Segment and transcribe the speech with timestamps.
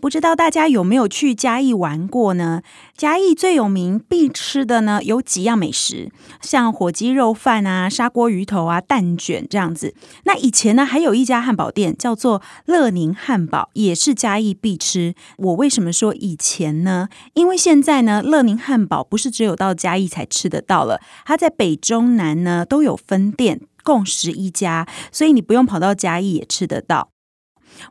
[0.00, 2.60] 不知道大家有没有去嘉义玩过呢？
[2.94, 6.10] 嘉义最有名必吃的呢，有几样美食，
[6.42, 9.94] 像火鸡肉饭啊、砂锅鱼头啊、蛋卷这样子。
[10.24, 15.14] 那以前呢，还有一家汉堡店叫做乐宁汉堡，也是嘉义必吃。
[15.38, 17.08] 我为什么说以前呢？
[17.32, 27.13] 因为现在呢，乐宁汉堡不是只有到嘉义才吃得到了，它在北中南呢都有分店，共十一家，所以你不用跑到嘉义也吃得到。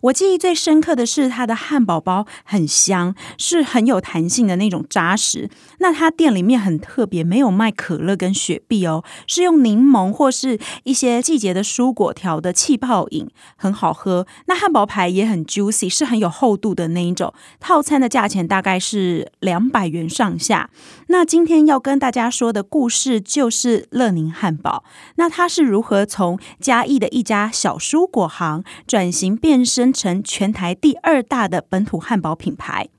[0.01, 5.49] 我记忆最深刻的是它的汉堡包很香，是很有弹性的那种扎实。
[5.79, 14.25] 那它店里面很特别，没有卖可乐跟雪碧哦，是用柠檬或是一些季节的蔬果调的气泡饮，很好喝。
[14.45, 17.33] 那汉堡排也很 juicy，是很有厚度的那一种。
[17.59, 20.69] 套餐的价钱大概是两百元上下。
[21.07, 24.83] 那今天要跟大家说的故事就是乐宁汉堡。
[25.15, 32.89] 那它是如何从嘉义的一家小蔬果行转型变生成全台第二大的本土汉堡品牌。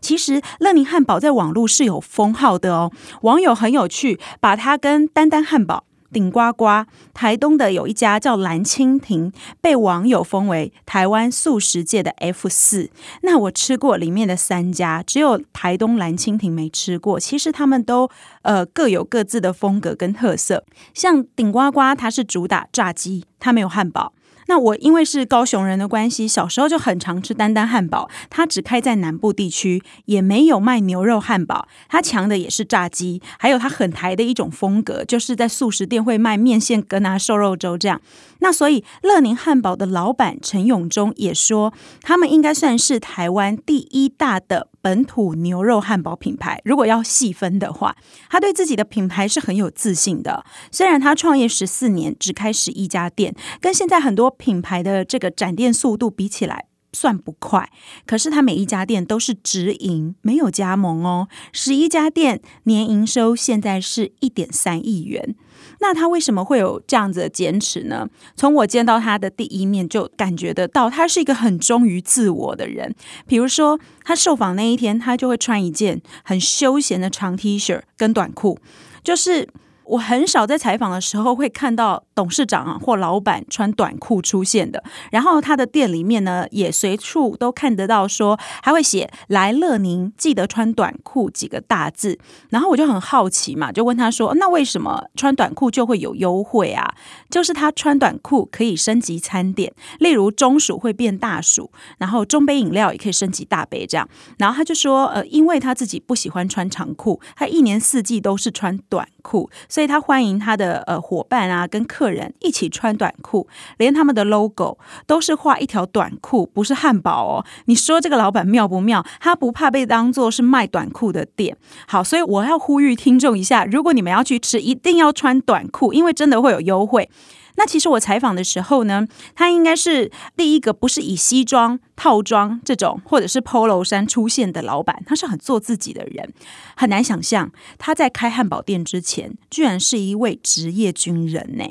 [0.00, 2.90] 其实乐宁汉堡在网络是有封号的哦，
[3.22, 12.90] 网友很有趣，把它跟丹丹汉堡、顶呱呱、台东的有一家叫蓝蜻蜓，被网友封为台湾素食界的 F 四。
[13.22, 17.20] 那我吃过里面的三家，只有台东蓝蜻蜓没吃过。
[17.20, 18.08] 其实他们都
[18.42, 24.12] 呃各有各自的风格跟特色，像顶呱呱，它是主打炸鸡，它没有汉堡。
[24.52, 28.10] 那我因为是高雄人的关系，小时候就很常吃丹丹汉堡。
[28.28, 31.66] 它只开在南部地区，也没有卖牛肉汉堡。
[31.88, 37.98] 它强的也是炸鸡，还有它很台的一种风格，就是在素食店会卖面线格拿、瘦肉粥这样。
[38.40, 41.72] 那所以乐宁汉堡的老板陈永忠也说，
[42.02, 46.60] 他们应该算是台湾第一大的本土牛肉汉堡品牌。
[46.64, 47.96] 如果要细分的话，
[48.28, 50.44] 他对自己的品牌是很有自信的。
[50.70, 57.70] 虽然他创业十四年，只开十一家店，跟现在很多品牌的这个展店速度比起来算不快，
[58.04, 61.28] 可是他每一家店都是直营，没有加盟哦。
[61.52, 65.36] 十一家店年营收现在是一点三亿元。
[65.80, 68.08] 那他为什么会有这样子的坚持呢？
[68.36, 72.94] 从我见到他的第一面就感觉得到，他是一个很忠于自我的人。
[73.26, 78.58] 比如说，他受访那一天，他就会穿一件很休闲的长 T 恤跟短裤，
[79.02, 79.48] 就是。
[79.84, 92.18] 我很少在采访的时候会看到董事长啊或老板穿短裤出现的，然后他的店里面呢也随处都看得到说还会写“来乐宁记得穿短裤”几个大字，
[92.50, 96.94] 然后我就很好奇嘛，就问他说：“那为什么穿短裤就会有优惠啊？”
[97.28, 104.08] 就是他穿短裤可以升级餐点，例如中暑会变大暑，然后中杯饮料也可以升级大杯这样。
[104.38, 113.46] 然后他就说：“呃，因为他自己不喜欢穿长裤，他一年四季都是穿短裤，所以。”他欢迎他的呃伙伴啊，跟客人一起穿短裤，
[113.76, 117.44] 连他们的 logo 都是画一条短裤，不是汉堡哦。
[117.66, 119.04] 你说这个老板妙不妙？
[119.20, 121.58] 他不怕被当做是卖短裤的店。
[121.86, 127.10] 好，所以我要呼吁听众一下，如果你们要去吃，一定要穿短裤，因为真的会有优惠。
[127.56, 136.32] 那其实我采访的时候呢，他应该是第一个不是以西装套装这种或者是 Polo 衫出现的老板，他是很做自己的人，
[136.76, 141.64] 很难想象他在开汉堡店之前，居然是一位职业军人呢。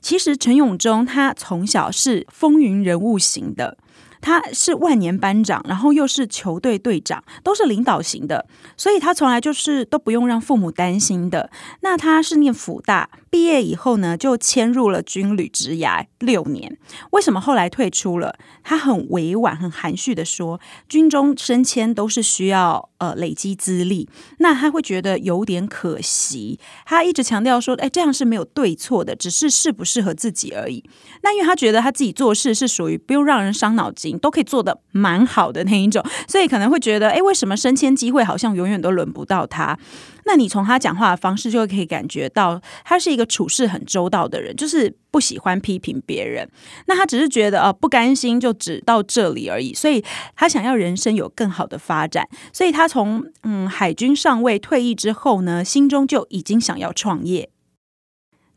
[0.00, 3.78] 其实陈永忠他从小是风云人物型的。
[4.20, 11.52] 他是万年班长，然后又是球队队长，都是领导型的，所以他从来就是都不用让父母担心的。
[11.82, 16.76] 那他是念辅大，毕业以后呢，就迁入了军旅职涯六年。
[17.12, 18.36] 为什么后来退出了？
[18.64, 24.08] 他很委婉、很含蓄的说，军中升迁都是需要呃累积资历，
[24.38, 26.58] 那他会觉得有点可惜。
[26.84, 30.82] 他一直强调说，哎，这样是没有对错的，只是适不适合自己而已。
[31.22, 34.18] 那因为他觉得他自己做事是属于不用让人伤脑筋。
[34.18, 39.78] 都可以做得蛮好的那一种，所以可能会觉得，哎，为什么升迁机会好像永远都轮不到他？
[40.28, 46.46] 那你从他讲话的方式就可以感觉到，他是一个处事很周到的人，就是不喜欢批评别人。
[46.86, 50.04] 那他只是觉得，呃，不甘心就只到这里而已，所以
[50.36, 52.28] 他想要人生有更好的发展。
[52.52, 57.48] 所以他从嗯海军上尉退役之后呢，心中就已经想要创业。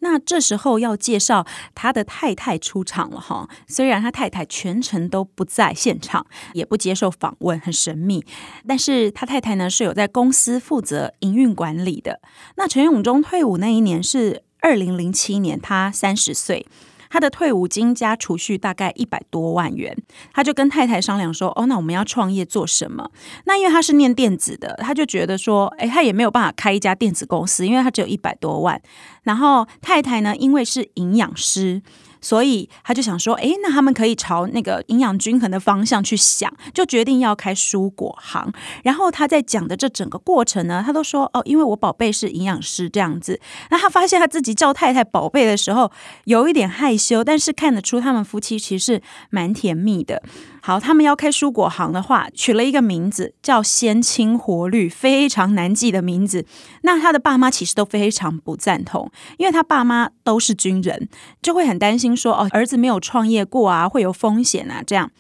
[0.01, 8.23] 那这时候要介绍他的太太出场了哈，虽然他太太全程都不在现场，也不接受访问，很神秘，
[8.67, 12.19] 但是他太太呢是有在公司负责营运管理的。
[12.57, 16.65] 那陈永忠退伍那一年是二零零七年，他三十岁。
[17.11, 19.95] 他的退伍金加储蓄大概一百多万元，
[20.33, 23.11] 他就跟太太商量说：“哦，那我们要创业做什么？”
[23.45, 28.81] 那因为他是念电子的，他就觉得说：“哎，他也没有办法开一家电子公司，因为他只有一百多万。”
[29.23, 31.81] 然后太太呢，因为是营养师。
[32.21, 38.53] 所以他就想说，诶，那他们可以朝那个营养均衡的方向去想，就决定要开蔬果行。
[38.83, 43.39] 然后他在讲的这整个过程呢，他都说，哦，因为我宝贝是营养师这样子。
[43.69, 45.91] 那他发现他自己叫太太宝贝的时候，
[46.25, 50.21] 有一点害羞，但是看得出他们夫妻其实蛮甜蜜的。
[50.61, 56.45] 好，他们要开蔬果行的话，取了一个名字叫“鲜青活绿”，非常难记的名字。
[56.83, 61.09] 那他的爸妈其实都非常不赞同，因为他爸妈都是军人，
[61.41, 65.11] 就会很担心说：“哦，儿子没有创业过啊，会有风险啊。”这样。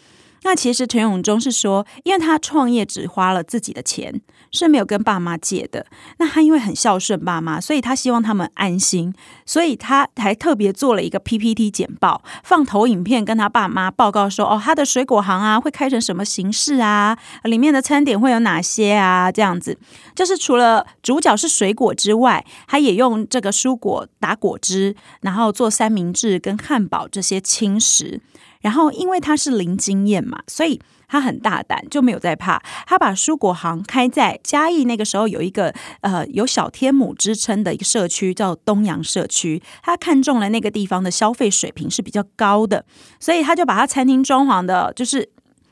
[0.43, 4.21] 那其实陈永忠是说，因为他创业只花了自己的钱，
[4.51, 5.85] 是没有跟爸妈借的。
[6.17, 9.13] 那他因为很孝顺爸妈，所以他希望他们安心，
[9.45, 17.15] 所以他还特别做了一个 PPT 简报，放投影片跟他爸妈报告说：哦，他的水果行啊会开成什么形式啊？
[17.43, 19.31] 里面的餐点会有哪些啊？
[19.31, 19.77] 这样子，
[20.15, 28.19] 就是除了主角是水果之外，他也用这个蔬果打果汁，然后做三明治跟汉堡这些轻食。
[28.61, 32.61] 然后，因为他是零经验嘛，所以他很大胆，就没有在怕。
[32.85, 39.61] 他把蔬果行开在嘉义，那个时候有一个呃有小天母之称的一个社区，叫东阳社区。
[39.83, 42.85] 他看中了那个地方的消费水平是比较高的，
[43.19, 45.29] 所以他就把他餐厅装潢的，就是。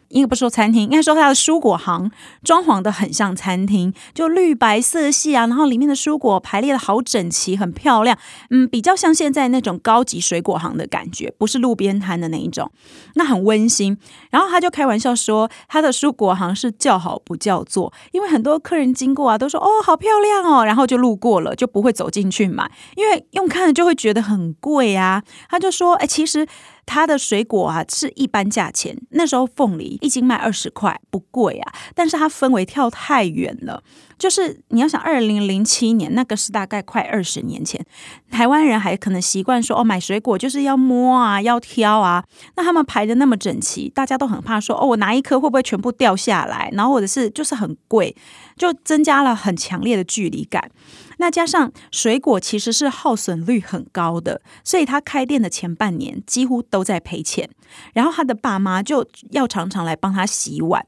[0.10, 2.12] 应该不说餐厅，应该说它的蔬果行
[2.44, 8.18] 装潢的很像餐厅，就绿白色系啊，然后里面的蔬果排列的好整齐，很漂亮。
[8.50, 12.72] 嗯，比较像现在那种高级水果行的感觉，不是路边摊的那一种，
[13.16, 13.98] 那很温馨。
[14.32, 25.24] 然后他就开玩笑说，他的蔬果行是叫好不叫座，因为很多客人经过啊，都说哦，好漂亮哦，然后就路过了，就不会走进去买，因为用看了就会觉得很贵啊。
[25.50, 26.48] 他就说，哎，其实。
[26.90, 31.74] 它的水果啊是一般价钱，那时候凤梨一斤卖二十块，不贵啊。
[31.94, 33.84] 但是它氛围跳太远了，
[34.18, 37.86] 就是你要想，二零零七年那个是大概快二十年前，
[38.32, 42.24] 台湾人还可能习惯说哦，买水果就是要摸啊，要挑啊。
[42.56, 46.70] 那他们排得那么整齐，大家都很怕说哦，我拿一颗会不会全部掉下来？
[46.74, 48.16] 然后或者是就是很贵，
[48.58, 50.72] 就增加了很强烈的距离感。
[51.22, 57.50] 那加上水果其实是耗损率很高的，所以他开店的前半年几乎都在赔钱。
[57.94, 60.86] 然后他的爸妈就要常常来帮他洗碗。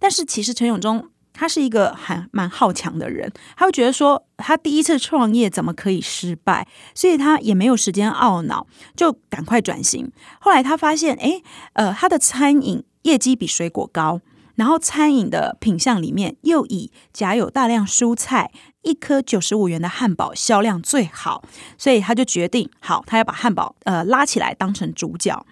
[0.00, 8.66] 但是其实陈永忠他是一个还蛮好强的人，他会觉得说他第一次创业怎么可以失败，所以他也没有时间懊恼，
[8.96, 10.10] 就赶快转型。
[10.40, 11.42] 后来他发现，诶，
[11.74, 14.20] 呃，他的餐饮业绩比水果高，
[14.54, 18.50] 然后餐饮的品项里面又以夹有大量蔬菜。
[18.84, 21.42] 一颗九十五元的汉堡销量最好，
[21.78, 25.46] 所以他就决定，好，他要把汉堡呃拉起来当成主角。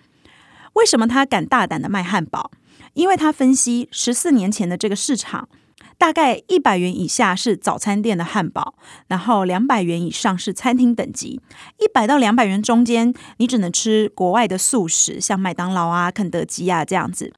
[0.75, 2.51] 为什么他敢大胆的卖汉堡？
[2.93, 5.49] 因为他分析十四年前的这个市场，
[5.97, 8.75] 大概一百元以下是早餐店的汉堡，
[9.07, 11.41] 然后两百元以上是餐厅等级，
[11.79, 17.33] 一百到两百元中间你只能吃国外的素食，像麦当劳啊、肯德基啊这样子，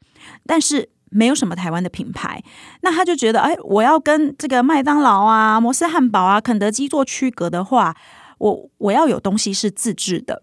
[0.45, 0.89] 但是。
[1.15, 2.43] 没有什么台湾的品牌，
[2.81, 7.95] 那他就觉得，哎，我要跟这个麦当劳啊、摩斯汉堡啊、肯德基做区隔的话，
[8.39, 10.43] 我我要有东西是自制的。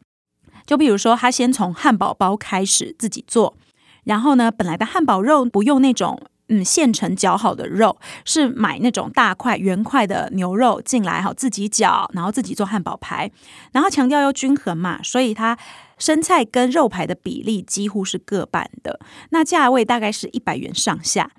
[0.66, 3.58] 就比如说，他先从汉堡包开始自己做，
[4.06, 6.18] 然后呢，本来的汉堡肉不用那种
[6.48, 13.30] 嗯现成绞好的肉，是买那种大块圆块的牛肉进来，好自己绞，然后自己做汉堡排，
[13.74, 15.58] 然后强调要均衡嘛，所以他。
[16.02, 21.30] 生菜跟肉排的比例几乎是各半的，那价位大概是一百元上下。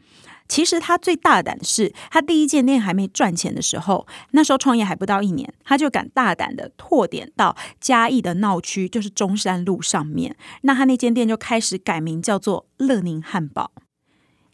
[0.47, 10.37] 其实他最大胆的是，他第一间店还没赚钱的时候，那时候创业还不到一年，他就敢大胆的拓点到嘉义的闹区，就是中山路上面。
[10.61, 13.73] 那他那间店就开始改名叫做乐宁汉堡。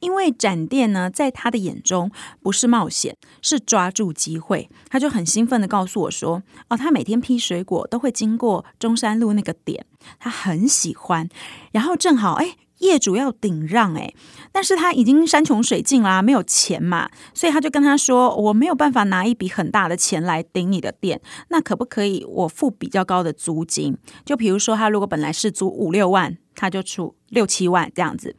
[0.01, 2.11] 因为展店呢，在他的眼中
[2.43, 4.69] 不是冒险，是抓住机会。
[4.89, 9.85] 他就很兴奋地告诉我说：“哦，他每天批水果都会经过中山路那个点，
[10.19, 11.29] 他很喜欢。
[11.73, 14.15] 然后正好，哎，业主要顶让，哎，
[14.53, 23.97] 但是他已经山穷水尽啦，没有钱嘛，所以他就跟他说：我没有办法拿一笔很大的钱来顶你的店，那可不可以我付比较高的租金？
[24.25, 28.37] 就比如说，他如果本来是租五六万，他就出六七万这样子。”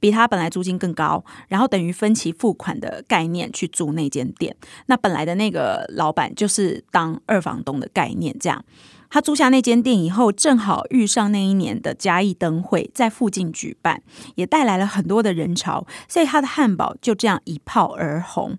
[0.00, 4.54] 比他本来租金更高，然后等于分期付款的概念去租那间店。
[4.86, 8.64] 那本来的那个老板就是当二房东的概念这样。
[9.08, 14.02] 他租下那间店以后，正好遇上那一年的嘉义灯会在附近举办，
[14.34, 18.58] 也带来了很多的人潮，所以他的汉堡就这样一炮而红。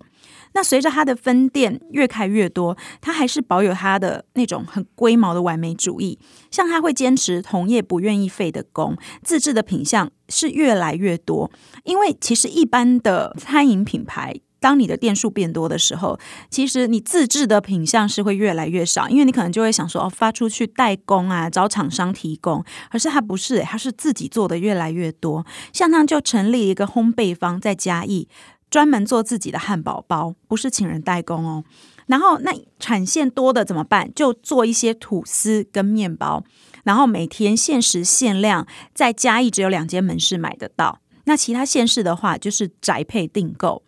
[0.54, 6.18] 那随着他的分店越开越多，他还是保有他的那种很龟毛的完美主义。
[6.50, 11.52] 像他会坚持同业不愿意费的工，自制的品相是越来越多。
[11.84, 22.64] 因为其实一般的餐饮品牌，当你的店数变多的时候，其实你自制的品相是会越来越少，因为你可能就会想说哦，发出去代工啊，找厂商提供。
[22.92, 25.46] 可是他不是，他是自己做的越来越多。
[25.72, 28.28] 像他就成立一个烘焙坊在嘉义。
[28.70, 31.64] 专门做自己的汉堡包，不是请人代工哦。
[32.08, 34.12] 然后那产线多的怎么办？
[34.14, 36.44] 就做一些吐司跟面包，
[36.84, 41.00] 然后每天限时限量，在嘉义只有两间门市买得到。
[41.26, 43.84] 那其他县市的话，就是宅配订购。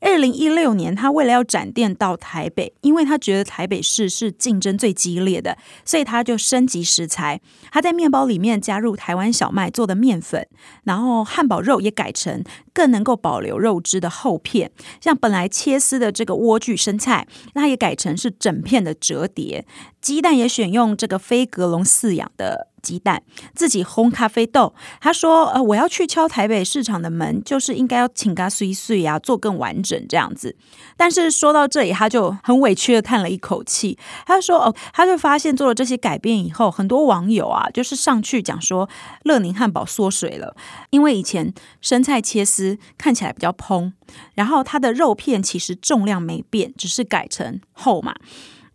[0.00, 7.40] 二零一六年，他为了要展店到台北，因为他觉得台北市是竞争最激烈的，所以他就升级食材。
[7.70, 10.46] 他在面包里面加入台湾小麦做的面粉，
[10.84, 12.42] 然后汉堡肉也改成
[12.72, 14.70] 更能够保留肉汁的厚片。
[15.00, 19.66] 像本来切丝的这个莴苣生菜，那也改成是整片的折叠。
[20.00, 22.69] 鸡蛋也选用这个非格隆饲养的。
[22.82, 23.22] 鸡蛋
[23.54, 30.56] 自己烘咖啡豆，他说：“呃，我要去敲台北市场的门，就是应该要请咖碎碎啊，做更完整这样子。”
[30.96, 33.98] 但是说到这里，他就很委屈的叹了一口气。
[34.26, 38.88] 他说：“哦，他就发现做了这些改变以后，很多网友啊，就是上去讲说
[39.24, 40.54] 乐宁汉堡缩水了，
[40.90, 43.92] 因为以前生菜切丝看起来比较蓬，
[44.34, 48.14] 然后它的肉片其实重量没变，只是改成厚嘛。”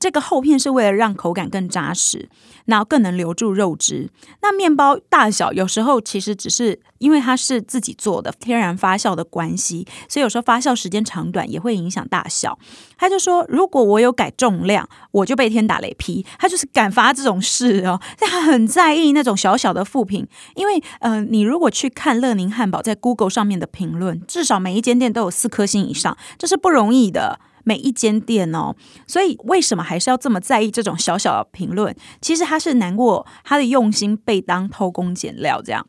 [0.05, 2.29] 这个厚片是为了让口感更扎实，
[2.65, 4.07] 然后更能留住肉汁。
[4.43, 12.59] 那面包大小有时候其实只是因为它是自己做的，天然发酵的关系，所以有时候发酵时间长短也会影响大小。
[12.99, 16.23] 他就说，如果我有改重量，我就被天打雷劈。
[16.37, 27.39] 他就是敢发这种誓哦，他很在意那种小小的负评，因为呃，你如果去看乐宁汉堡在 Google 上面的评论，至少每一间店都有四颗星以上，这是不容易的。
[27.65, 28.73] 每一间店哦，
[29.05, 31.93] 所以为什么还是要这么在意这种小小的评论？
[32.21, 35.85] 其实他是难过他的用心被当偷工减料这样。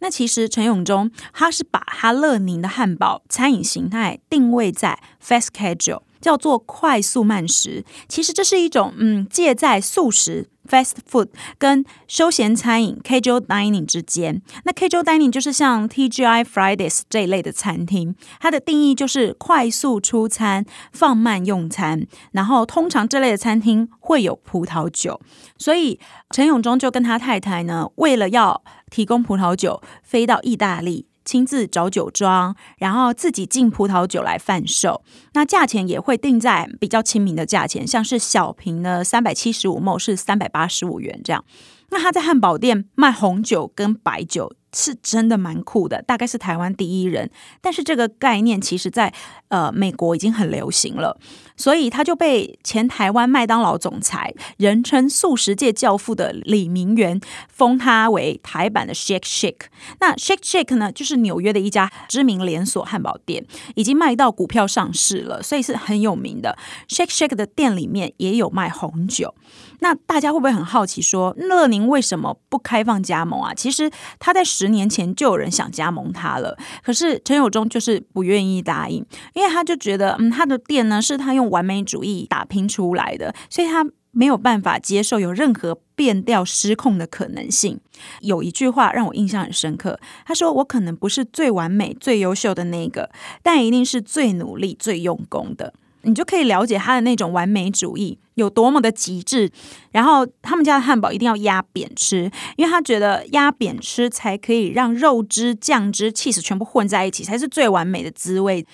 [0.00, 7.84] 那其实陈永忠他是把哈乐宁的汉堡餐饮形态定位在 fast casual，叫做快速慢食。
[8.08, 10.48] 其实这是一种嗯，介在素食。
[10.68, 25.20] Fast food 跟休闲餐饮 casual dining 之间，那 casual dining 就是像 TGI Fridays 这一类的餐厅，它的定义就是快速出餐、放慢用餐，然后通常这类的餐厅会有葡萄酒，
[25.58, 25.98] 所以
[26.30, 31.09] 陈永忠就跟他太太呢，为了要提供葡萄酒，飞到意大利。
[31.24, 35.02] 亲自找酒庄，然后自己进葡萄酒来贩售，
[35.34, 41.44] 那价钱也会定在比较亲民的价钱，像是小瓶的三百七十五 ml 是三百八十五元这样。
[41.90, 44.52] 那他在汉堡店卖红酒跟白酒。
[44.74, 47.30] 是真的蛮酷的，大概是台湾第一人。
[47.60, 49.12] 但是这个概念其实在
[49.48, 51.18] 呃美国已经很流行了，
[51.56, 59.66] 所以他就被前台湾麦当劳总裁，人称素食界教父的李明源封他为台版的 Shake Shake。
[60.00, 66.56] 那 Shake Shake 呢，就是纽约的一家知名连锁汉堡店，已经卖到股票上市了，所以是很有名的。
[66.88, 69.34] Shake Shake 的店里面也有卖红酒。
[69.80, 73.52] 那大家会不会很好奇说，乐宁为什么不开放加盟啊？
[73.54, 87.78] 其实他在十年前就有人想加盟他了，可是陈友忠就是不愿意答应，因为他就觉得，嗯，他的店呢是他用完美主义打拼出来的，所以他没有办法接受有任何变调失控的可能性。
[88.20, 93.10] 有一句话让我印象很深刻，他说：“我可能不是最完美、最优秀的那个，
[93.42, 99.50] 但一定是最努力、最用功的。”你就可以了解他的那种完美主义有多么的极致。
[99.92, 108.66] 然后他们家的汉堡一定要压扁吃，因为他觉得压扁吃才可以让肉汁、酱汁、气死全部混在一起，才是最完美的滋味。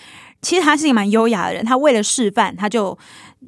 [0.42, 2.97] 其实他是一个蛮优雅的人，他为了示范，他就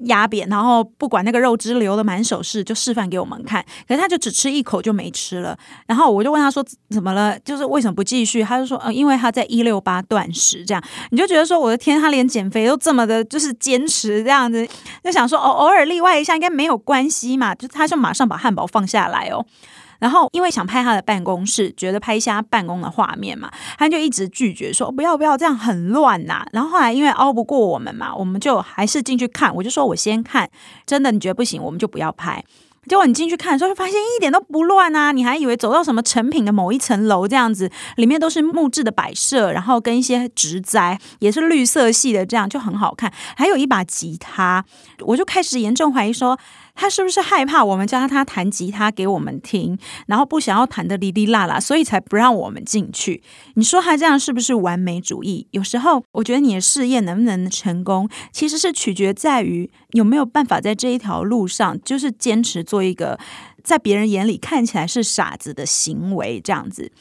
[0.05, 3.65] 压扁，然后不管那个肉汁流的满手是，就示范给我们看。
[3.87, 5.59] 可是他就只吃一口就没吃了。
[5.87, 7.39] 然后我就问他说：“怎么了？
[7.41, 14.67] 就是为什么不继续？”他就说：“呃，因为他在一六八断食，这样你就觉得说，我的天，他连减肥都这么的，就是坚持这样子，
[15.03, 19.45] 就想说，偶偶尔例外一下应该没有关系嘛。”就他就马上把汉堡放下来哦。
[19.99, 26.47] 然后，因为想拍他的办公室，觉得拍一下办公的画面嘛，他就一直拒绝说不要不要，这样很乱呐。
[26.53, 29.55] 然后后来因为拗不过我们嘛，我们就还是进去看。
[29.55, 30.49] 我就说我先看，
[30.87, 32.45] 真的你觉得不行，我们就不要拍。
[32.87, 35.13] 结果你进去看的时候，发现一点都不乱啊！
[35.13, 43.13] 你还以为走到什么成品的某一层楼这样子，里面都是木质的摆设，然后跟一些植栽，也是绿色系的，这样就很好看。
[43.37, 44.65] 还有一把吉他，
[45.01, 46.39] 我就开始严重怀疑说。
[46.81, 53.21] 他是不是害怕我们教他弹吉他给我们听，然后不想要弹得哩哩啦啦，所以才不让我们进去？
[53.55, 55.49] 你说他这样是不是完美主义？
[55.51, 63.19] 有时候我觉得你的事业能不能成功，其实是取决在于有没有办法在这一条路上，就是坚持做一个
[63.65, 66.93] 在别人眼里看起来是傻子的行为，这样子。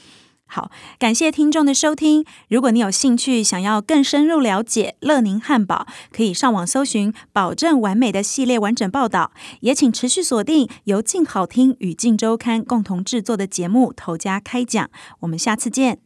[0.48, 2.26] 好，感谢听众的收听。
[2.50, 9.32] 如果你有兴趣，想要更深入了解乐宁汉堡，可以上网搜寻“保证完美的系列完整报道”。
[9.62, 14.86] 也请持续锁定由静好听与静周刊共同制作的节目《头家开讲》。
[15.20, 16.00] 我们下次见。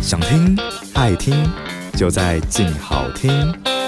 [0.00, 0.56] 想听
[0.94, 1.34] 爱听，
[1.96, 3.81] 就在静好听。